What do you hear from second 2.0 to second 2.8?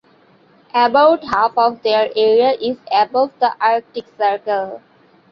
area is